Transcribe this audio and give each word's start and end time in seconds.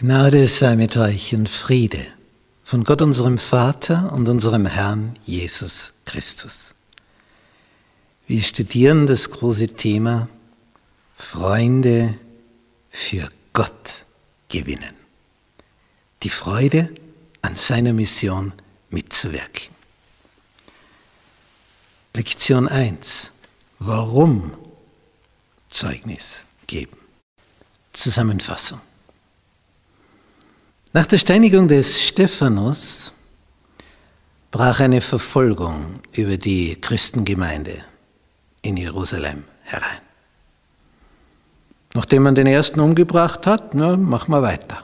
Gnade 0.00 0.46
sei 0.46 0.76
mit 0.76 0.96
euch 0.96 1.34
und 1.34 1.48
Friede 1.48 2.06
von 2.62 2.84
Gott 2.84 3.02
unserem 3.02 3.36
Vater 3.36 4.12
und 4.12 4.28
unserem 4.28 4.64
Herrn 4.64 5.18
Jesus 5.24 5.90
Christus. 6.04 6.72
Wir 8.28 8.40
studieren 8.44 9.08
das 9.08 9.28
große 9.28 9.66
Thema 9.74 10.28
Freunde 11.16 12.16
für 12.90 13.28
Gott 13.52 14.04
gewinnen. 14.48 14.94
Die 16.22 16.30
Freude 16.30 16.94
an 17.42 17.56
seiner 17.56 17.92
Mission 17.92 18.52
mitzuwirken. 18.90 19.74
Lektion 22.14 22.68
1. 22.68 23.32
Warum 23.80 24.52
Zeugnis 25.70 26.44
geben? 26.68 26.98
Zusammenfassung. 27.92 28.80
Nach 30.94 31.04
der 31.04 31.18
Steinigung 31.18 31.68
des 31.68 32.02
Stephanus 32.02 33.12
brach 34.50 34.80
eine 34.80 35.02
Verfolgung 35.02 36.00
über 36.12 36.38
die 36.38 36.80
Christengemeinde 36.80 37.76
in 38.62 38.78
Jerusalem 38.78 39.44
herein. 39.64 40.00
Nachdem 41.92 42.22
man 42.22 42.34
den 42.34 42.46
ersten 42.46 42.80
umgebracht 42.80 43.46
hat, 43.46 43.74
na, 43.74 43.98
machen 43.98 44.32
wir 44.32 44.40
weiter. 44.40 44.82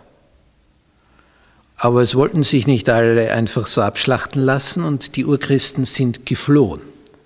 Aber 1.77 2.03
es 2.03 2.15
wollten 2.15 2.43
sich 2.43 2.67
nicht 2.67 2.91
alle 2.91 3.33
einfach 3.33 3.67
so 3.67 3.81
abschlachten 3.81 4.43
lassen 4.43 4.85
und 4.85 5.17
die 5.17 5.25
Urchristen 5.25 5.87
sind 5.87 6.27
geflohen, 6.27 6.83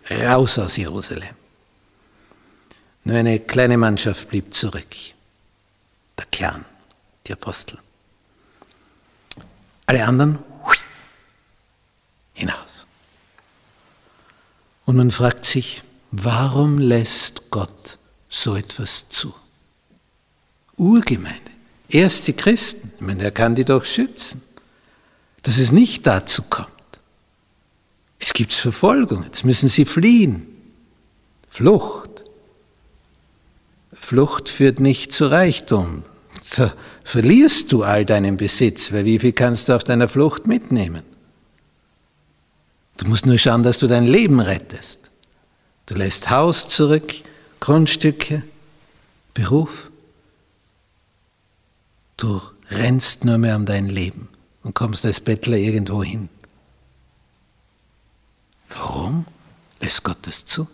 raus 0.08 0.56
aus 0.56 0.76
Jerusalem. 0.76 1.34
Nur 3.02 3.16
eine 3.16 3.40
kleine 3.40 3.76
Mannschaft 3.76 4.28
blieb 4.28 4.54
zurück, 4.54 4.86
der 6.16 6.26
Kern, 6.26 6.64
die 7.26 7.32
Apostel. 7.32 7.78
Alle 9.88 10.04
anderen 10.04 10.38
hinaus. 12.34 12.86
Und 14.84 14.96
man 14.96 15.10
fragt 15.10 15.46
sich, 15.46 15.82
warum 16.10 16.78
lässt 16.78 17.50
Gott 17.50 17.96
so 18.28 18.54
etwas 18.54 19.08
zu? 19.08 19.34
Urgemeinde, 20.76 21.50
erste 21.88 22.34
Christen, 22.34 22.92
ich 22.96 23.00
meine, 23.00 23.24
er 23.24 23.30
kann 23.30 23.54
die 23.54 23.64
doch 23.64 23.86
schützen, 23.86 24.42
dass 25.40 25.56
es 25.56 25.72
nicht 25.72 26.06
dazu 26.06 26.42
kommt. 26.42 26.68
Es 28.18 28.34
gibt 28.34 28.52
Verfolgung, 28.52 29.24
jetzt 29.24 29.46
müssen 29.46 29.70
sie 29.70 29.86
fliehen. 29.86 30.46
Flucht. 31.48 32.10
Flucht 33.94 34.50
führt 34.50 34.80
nicht 34.80 35.14
zu 35.14 35.28
Reichtum, 35.28 36.04
da 36.56 36.74
verlierst 37.04 37.72
du 37.72 37.82
all 37.82 38.04
deinen 38.04 38.36
Besitz, 38.36 38.92
weil 38.92 39.04
wie 39.04 39.18
viel 39.18 39.32
kannst 39.32 39.68
du 39.68 39.74
auf 39.74 39.84
deiner 39.84 40.08
Flucht 40.08 40.46
mitnehmen? 40.46 41.02
Du 42.96 43.06
musst 43.06 43.26
nur 43.26 43.38
schauen, 43.38 43.62
dass 43.62 43.78
du 43.78 43.86
dein 43.86 44.06
Leben 44.06 44.40
rettest. 44.40 45.10
Du 45.86 45.94
lässt 45.94 46.30
Haus 46.30 46.68
zurück, 46.68 47.14
Grundstücke, 47.60 48.42
Beruf. 49.34 49.90
Du 52.16 52.40
rennst 52.70 53.24
nur 53.24 53.38
mehr 53.38 53.56
um 53.56 53.64
dein 53.64 53.88
Leben 53.88 54.28
und 54.62 54.74
kommst 54.74 55.06
als 55.06 55.20
Bettler 55.20 55.56
irgendwo 55.56 56.02
hin. 56.02 56.28
Warum 58.68 59.26
lässt 59.80 60.02
Gott 60.02 60.18
das 60.22 60.44
zu? 60.44 60.66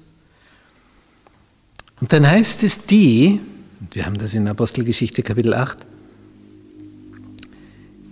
Und 2.00 2.12
dann 2.12 2.28
heißt 2.28 2.62
es, 2.64 2.84
die, 2.86 3.41
und 3.85 3.95
wir 3.95 4.07
haben 4.07 4.17
das 4.17 4.33
in 4.33 4.49
Apostelgeschichte 4.49 5.23
Kapitel 5.23 5.53
8. 5.53 5.77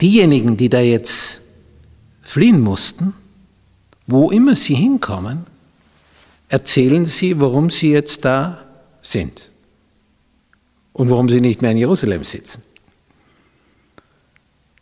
Diejenigen, 0.03 0.59
die 0.59 0.69
da 0.69 0.81
jetzt 0.81 1.41
fliehen 2.21 2.61
mussten, 2.61 3.15
wo 4.07 4.31
immer 4.31 4.55
sie 4.55 4.75
hinkommen, 4.75 5.47
erzählen 6.51 7.07
sie, 7.07 7.41
warum 7.41 7.71
sie 7.71 7.91
jetzt 7.91 8.23
da 8.27 8.63
sind 9.01 9.51
und 10.93 11.09
warum 11.09 11.31
sie 11.31 11.41
nicht 11.41 11.63
mehr 11.63 11.71
in 11.71 11.79
Jerusalem 11.79 12.23
sitzen. 12.25 12.63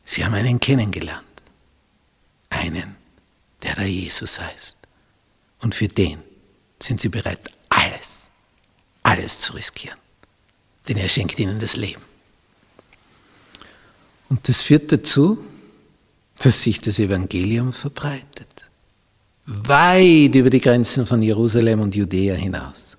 Sie 0.04 0.24
haben 0.24 0.34
einen 0.34 0.58
kennengelernt, 0.58 1.22
einen, 2.48 2.96
der 3.62 3.76
da 3.76 3.84
Jesus 3.84 4.40
heißt. 4.40 4.76
Und 5.60 5.76
für 5.76 5.86
den 5.86 6.18
sind 6.82 7.00
sie 7.00 7.10
bereit, 7.10 7.52
alles, 7.68 8.22
alles 9.04 9.38
zu 9.38 9.52
riskieren 9.52 10.00
denn 10.90 10.98
er 10.98 11.08
schenkt 11.08 11.38
ihnen 11.38 11.60
das 11.60 11.76
Leben. 11.76 12.02
Und 14.28 14.48
das 14.48 14.60
führt 14.60 14.90
dazu, 14.90 15.42
dass 16.38 16.62
sich 16.62 16.80
das 16.80 16.98
Evangelium 16.98 17.72
verbreitet. 17.72 18.48
Weit 19.46 20.34
über 20.34 20.50
die 20.50 20.60
Grenzen 20.60 21.06
von 21.06 21.22
Jerusalem 21.22 21.80
und 21.80 21.94
Judäa 21.94 22.34
hinaus. 22.34 22.96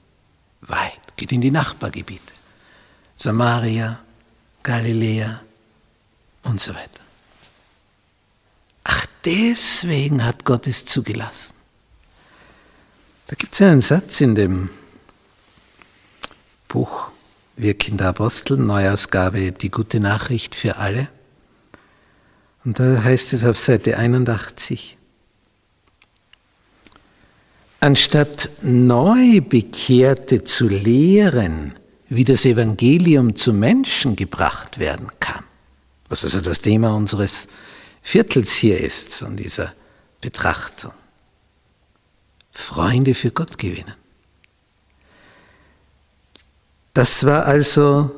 Weit. 0.62 1.16
Geht 1.18 1.34
in 1.34 1.42
die 1.42 1.52
Nachbargebiete. 1.52 2.34
Samaria, 3.16 4.00
Galiläa 4.64 5.42
und 6.44 6.62
so 6.62 6.74
weiter. 6.74 7.02
Ach, 8.86 9.06
deswegen 9.26 10.24
hat 10.24 10.46
Gott 10.46 10.66
es 10.66 10.86
zugelassen. 10.86 11.56
Da 13.28 13.36
gibt 13.36 13.54
es 13.54 13.62
einen 13.62 13.82
Satz 13.82 14.22
in 14.22 14.36
dem 14.36 14.70
Buch 16.68 17.11
wir 17.56 17.74
Kinderapostel, 17.76 18.58
Neuausgabe 18.58 19.52
Die 19.52 19.72
gute 19.72 20.00
Nachricht 20.00 20.56
für 20.56 20.78
alle. 20.78 21.10
Und 22.64 22.80
da 22.80 23.04
heißt 23.04 23.34
es 23.34 23.44
auf 23.44 23.58
Seite 23.58 23.98
81, 23.98 24.98
anstatt 27.80 28.52
Neubekehrte 28.62 30.44
zu 30.44 30.68
lehren, 30.68 31.74
wie 32.08 32.24
das 32.24 32.46
Evangelium 32.46 33.36
zu 33.36 33.54
Menschen 33.54 34.16
gebracht 34.16 34.78
werden 34.78 35.08
kann, 35.20 35.44
was 36.10 36.24
also 36.24 36.42
das 36.42 36.62
Thema 36.62 36.96
unseres 36.96 37.48
Viertels 38.02 38.54
hier 38.54 38.80
ist, 38.80 39.16
von 39.16 39.36
dieser 39.36 39.74
Betrachtung, 40.20 40.94
Freunde 42.52 43.16
für 43.16 43.32
Gott 43.32 43.58
gewinnen. 43.58 43.96
Das 46.94 47.26
war 47.26 47.46
also 47.46 48.12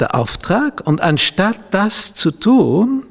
der 0.00 0.14
Auftrag. 0.14 0.86
Und 0.86 1.00
anstatt 1.00 1.58
das 1.72 2.14
zu 2.14 2.30
tun, 2.30 3.04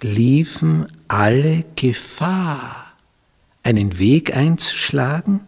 liefen 0.00 0.86
alle 1.08 1.64
Gefahr, 1.76 2.86
einen 3.62 3.98
Weg 3.98 4.34
einzuschlagen, 4.36 5.40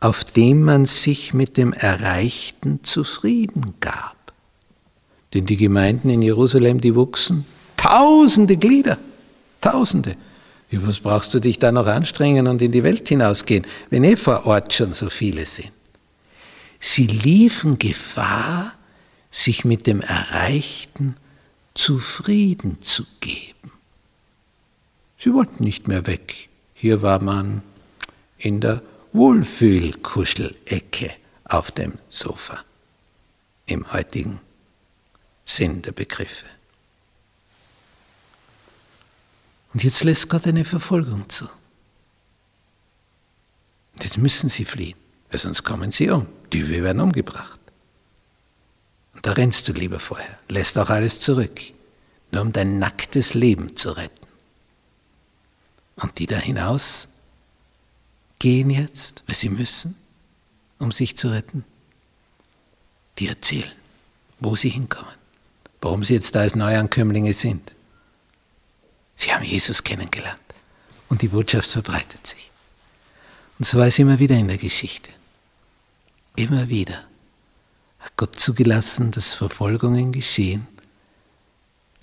auf 0.00 0.24
dem 0.24 0.62
man 0.62 0.84
sich 0.84 1.34
mit 1.34 1.56
dem 1.56 1.72
Erreichten 1.72 2.80
zufrieden 2.84 3.74
gab. 3.80 4.16
Denn 5.34 5.46
die 5.46 5.56
Gemeinden 5.56 6.08
in 6.08 6.22
Jerusalem, 6.22 6.80
die 6.80 6.94
wuchsen, 6.94 7.44
tausende 7.76 8.56
Glieder, 8.56 8.96
tausende. 9.60 10.16
Wie 10.70 10.86
was 10.86 11.00
brauchst 11.00 11.34
du 11.34 11.40
dich 11.40 11.58
da 11.58 11.72
noch 11.72 11.86
anstrengen 11.86 12.46
und 12.46 12.62
in 12.62 12.70
die 12.70 12.84
Welt 12.84 13.08
hinausgehen, 13.08 13.66
wenn 13.90 14.04
eh 14.04 14.16
vor 14.16 14.46
Ort 14.46 14.72
schon 14.72 14.92
so 14.92 15.10
viele 15.10 15.44
sind? 15.46 15.72
Sie 16.80 17.06
liefen 17.06 17.78
Gefahr, 17.78 18.72
sich 19.30 19.64
mit 19.64 19.86
dem 19.86 20.00
Erreichten 20.00 21.16
zufrieden 21.74 22.80
zu 22.82 23.04
geben. 23.20 23.72
Sie 25.18 25.34
wollten 25.34 25.64
nicht 25.64 25.88
mehr 25.88 26.06
weg. 26.06 26.48
Hier 26.74 27.02
war 27.02 27.20
man 27.20 27.62
in 28.38 28.60
der 28.60 28.82
Wohlfühlkuschelecke 29.12 31.12
auf 31.44 31.72
dem 31.72 31.98
Sofa, 32.08 32.64
im 33.66 33.92
heutigen 33.92 34.40
Sinn 35.44 35.82
der 35.82 35.92
Begriffe. 35.92 36.46
Und 39.72 39.82
jetzt 39.82 40.04
lässt 40.04 40.28
Gott 40.28 40.46
eine 40.46 40.64
Verfolgung 40.64 41.28
zu. 41.28 41.48
Jetzt 44.02 44.18
müssen 44.18 44.48
sie 44.48 44.64
fliehen, 44.64 44.96
weil 45.30 45.40
sonst 45.40 45.64
kommen 45.64 45.90
sie 45.90 46.10
um. 46.10 46.26
Die 46.52 46.68
werden 46.68 47.00
umgebracht. 47.00 47.60
Und 49.14 49.26
da 49.26 49.32
rennst 49.32 49.66
du 49.68 49.72
lieber 49.72 50.00
vorher, 50.00 50.38
lässt 50.48 50.78
auch 50.78 50.90
alles 50.90 51.20
zurück, 51.20 51.60
nur 52.30 52.42
um 52.42 52.52
dein 52.52 52.78
nacktes 52.78 53.34
Leben 53.34 53.76
zu 53.76 53.92
retten. 53.92 54.26
Und 55.96 56.18
die 56.18 56.26
da 56.26 56.36
hinaus 56.36 57.08
gehen 58.38 58.70
jetzt, 58.70 59.24
weil 59.26 59.34
sie 59.34 59.48
müssen, 59.48 59.96
um 60.78 60.92
sich 60.92 61.16
zu 61.16 61.28
retten. 61.28 61.64
Die 63.18 63.28
erzählen, 63.28 63.72
wo 64.38 64.54
sie 64.54 64.68
hinkommen, 64.68 65.14
warum 65.80 66.04
sie 66.04 66.14
jetzt 66.14 66.34
da 66.34 66.40
als 66.40 66.54
Neuankömmlinge 66.54 67.34
sind. 67.34 67.74
Sie 69.16 69.32
haben 69.32 69.44
Jesus 69.44 69.82
kennengelernt 69.82 70.40
und 71.08 71.22
die 71.22 71.28
Botschaft 71.28 71.68
verbreitet 71.68 72.24
sich. 72.24 72.52
Und 73.58 73.64
so 73.64 73.78
war 73.78 73.88
es 73.88 73.98
immer 73.98 74.20
wieder 74.20 74.36
in 74.36 74.46
der 74.46 74.58
Geschichte. 74.58 75.10
Immer 76.38 76.68
wieder 76.68 77.04
hat 77.98 78.16
Gott 78.16 78.38
zugelassen, 78.38 79.10
dass 79.10 79.34
Verfolgungen 79.34 80.12
geschehen, 80.12 80.68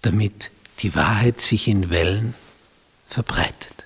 damit 0.01 0.51
die 0.79 0.93
Wahrheit 0.93 1.39
sich 1.39 1.69
in 1.69 1.89
Wellen 1.89 2.33
verbreitet. 3.07 3.85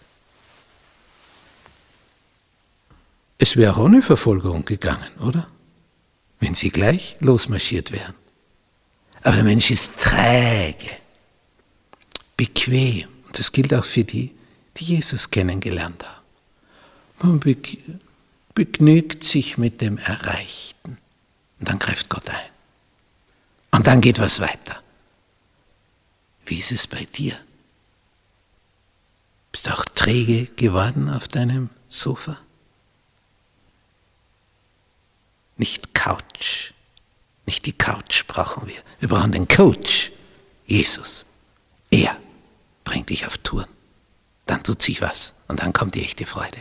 Es 3.37 3.57
wäre 3.57 3.79
ohne 3.79 4.01
Verfolgung 4.01 4.65
gegangen, 4.65 5.11
oder? 5.19 5.47
Wenn 6.39 6.55
sie 6.55 6.71
gleich 6.71 7.17
losmarschiert 7.19 7.91
wären. 7.91 8.15
Aber 9.21 9.35
der 9.35 9.43
Mensch 9.43 9.69
ist 9.69 9.91
träge, 9.99 10.97
bequem. 12.35 13.07
Und 13.27 13.37
das 13.37 13.51
gilt 13.51 13.71
auch 13.71 13.85
für 13.85 14.03
die, 14.03 14.31
die 14.77 14.85
Jesus 14.85 15.29
kennengelernt 15.29 16.03
haben. 16.03 16.23
Man 17.21 17.39
begnügt 18.53 19.23
sich 19.23 19.57
mit 19.57 19.81
dem 19.81 19.97
Erreichten. 19.97 20.97
Und 21.59 21.69
dann 21.69 21.79
greift 21.79 22.09
Gott 22.09 22.29
ein. 22.29 22.51
Und 23.71 23.87
dann 23.87 24.01
geht 24.01 24.19
was 24.19 24.39
weiter. 24.39 24.81
Wie 26.45 26.59
ist 26.59 26.71
es 26.71 26.87
bei 26.87 27.05
dir? 27.05 27.37
Bist 29.51 29.67
du 29.67 29.71
auch 29.71 29.85
träge 29.85 30.45
geworden 30.55 31.09
auf 31.09 31.27
deinem 31.27 31.69
Sofa? 31.87 32.37
Nicht 35.57 35.93
Couch. 35.93 36.73
Nicht 37.45 37.65
die 37.65 37.73
Couch 37.73 38.25
brauchen 38.27 38.67
wir. 38.67 38.81
Wir 38.99 39.09
brauchen 39.09 39.31
den 39.31 39.47
Coach. 39.47 40.11
Jesus. 40.65 41.25
Er 41.89 42.15
bringt 42.83 43.09
dich 43.09 43.25
auf 43.25 43.37
Touren. 43.39 43.67
Dann 44.45 44.63
tut 44.63 44.81
sich 44.81 45.01
was 45.01 45.33
und 45.47 45.59
dann 45.61 45.73
kommt 45.73 45.95
die 45.95 46.03
echte 46.03 46.25
Freude. 46.25 46.57